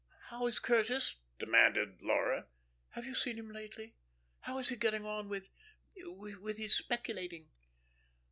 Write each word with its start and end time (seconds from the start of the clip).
"How 0.29 0.47
is 0.47 0.57
Curtis?" 0.57 1.17
demanded 1.37 2.01
Laura. 2.01 2.47
"Have 2.93 3.05
you 3.05 3.13
seen 3.13 3.37
him 3.37 3.51
lately? 3.51 3.93
How 4.39 4.57
is 4.57 4.69
he 4.69 4.75
getting 4.75 5.05
on 5.05 5.29
with 5.29 5.47
with 5.95 6.57
his 6.57 6.75
speculating?" 6.75 7.51